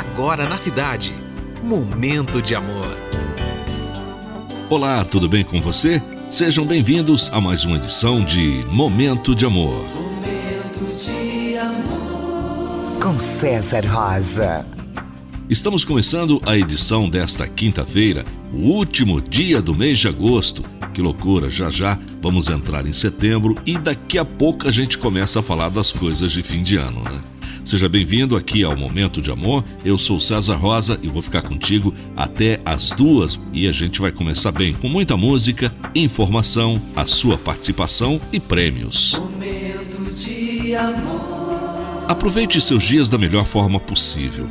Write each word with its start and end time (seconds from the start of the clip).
agora 0.00 0.48
na 0.48 0.56
cidade. 0.56 1.14
Momento 1.62 2.40
de 2.40 2.54
amor. 2.54 2.96
Olá, 4.70 5.04
tudo 5.04 5.28
bem 5.28 5.44
com 5.44 5.60
você? 5.60 6.02
Sejam 6.30 6.64
bem-vindos 6.64 7.28
a 7.32 7.40
mais 7.40 7.64
uma 7.64 7.76
edição 7.76 8.24
de 8.24 8.64
Momento 8.70 9.34
de 9.34 9.44
Amor. 9.44 9.84
Momento 9.94 10.96
de 10.96 11.58
amor. 11.58 13.02
Com 13.02 13.18
César 13.18 13.84
Rosa. 13.86 14.64
Estamos 15.50 15.84
começando 15.84 16.40
a 16.46 16.56
edição 16.56 17.06
desta 17.06 17.46
quinta-feira, 17.46 18.24
o 18.54 18.68
último 18.70 19.20
dia 19.20 19.60
do 19.60 19.74
mês 19.74 19.98
de 19.98 20.08
agosto. 20.08 20.64
Que 20.94 21.02
loucura, 21.02 21.50
já 21.50 21.68
já 21.68 21.98
vamos 22.22 22.48
entrar 22.48 22.86
em 22.86 22.92
setembro 22.92 23.54
e 23.66 23.76
daqui 23.76 24.18
a 24.18 24.24
pouco 24.24 24.66
a 24.66 24.70
gente 24.70 24.96
começa 24.96 25.40
a 25.40 25.42
falar 25.42 25.68
das 25.68 25.90
coisas 25.90 26.32
de 26.32 26.42
fim 26.42 26.62
de 26.62 26.76
ano, 26.76 27.02
né? 27.02 27.20
Seja 27.70 27.88
bem-vindo 27.88 28.34
aqui 28.34 28.64
ao 28.64 28.76
Momento 28.76 29.22
de 29.22 29.30
Amor. 29.30 29.62
Eu 29.84 29.96
sou 29.96 30.18
César 30.18 30.56
Rosa 30.56 30.98
e 31.04 31.06
vou 31.06 31.22
ficar 31.22 31.42
contigo 31.42 31.94
até 32.16 32.60
as 32.64 32.90
duas. 32.90 33.40
E 33.52 33.68
a 33.68 33.70
gente 33.70 34.00
vai 34.00 34.10
começar 34.10 34.50
bem 34.50 34.72
com 34.74 34.88
muita 34.88 35.16
música, 35.16 35.72
informação, 35.94 36.82
a 36.96 37.06
sua 37.06 37.38
participação 37.38 38.20
e 38.32 38.40
prêmios. 38.40 39.14
Momento 39.14 40.12
de 40.16 40.74
amor. 40.74 42.06
Aproveite 42.08 42.60
seus 42.60 42.82
dias 42.82 43.08
da 43.08 43.16
melhor 43.16 43.46
forma 43.46 43.78
possível. 43.78 44.50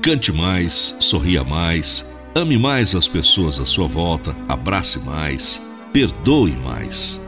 Cante 0.00 0.32
mais, 0.32 0.96
sorria 0.98 1.44
mais, 1.44 2.10
ame 2.34 2.56
mais 2.56 2.94
as 2.94 3.06
pessoas 3.06 3.60
à 3.60 3.66
sua 3.66 3.86
volta, 3.86 4.34
abrace 4.48 4.98
mais, 5.00 5.60
perdoe 5.92 6.56
mais. 6.64 7.20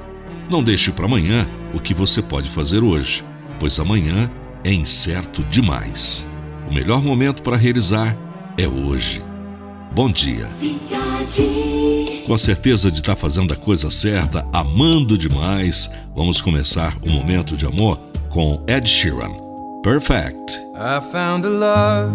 Não 0.49 0.63
deixe 0.63 0.91
para 0.91 1.05
amanhã 1.05 1.47
o 1.75 1.81
que 1.81 1.93
você 1.93 2.23
pode 2.23 2.49
fazer 2.49 2.83
hoje, 2.83 3.23
pois 3.61 3.79
amanhã 3.79 4.31
é 4.65 4.73
incerto 4.73 5.43
demais. 5.45 6.27
O 6.71 6.75
melhor 6.75 7.03
momento 7.03 7.43
para 7.43 7.57
realizar 7.57 8.17
é 8.57 8.67
hoje. 8.67 9.23
Bom 9.93 10.11
dia. 10.11 10.47
Com 12.27 12.35
a 12.35 12.39
certeza 12.39 12.91
de 12.91 12.99
estar 12.99 13.17
fazendo 13.17 13.53
a 13.53 13.57
coisa 13.57 13.91
certa, 13.91 14.47
amando 14.53 15.17
demais, 15.17 15.91
vamos 16.15 16.41
começar 16.41 16.97
o 17.03 17.11
momento 17.11 17.57
de 17.57 17.67
amor 17.67 17.99
com 18.29 18.63
Ed 18.67 18.89
Sheeran. 18.89 19.33
Perfect. 19.83 20.61
I 20.75 21.01
found 21.13 21.47
a 21.47 21.49
love 21.49 22.13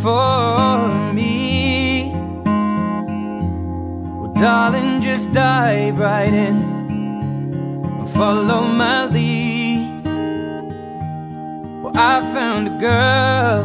for 0.00 1.12
me. 1.12 2.12
Well, 4.20 4.32
darling, 4.34 5.00
just 5.00 5.32
dive 5.32 5.98
right 5.98 6.32
in. 6.32 8.06
Follow 8.06 8.62
my 8.62 9.06
lead. 9.06 9.49
I 12.02 12.22
found 12.32 12.66
a 12.66 12.78
girl 12.78 13.64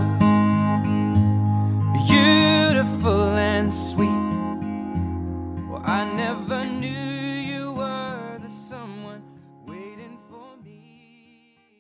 beautiful 2.05 3.29
and 3.37 3.73
sweet. 3.73 4.09
Well, 5.69 5.81
I 5.85 6.03
never 6.13 6.65
knew. 6.65 7.14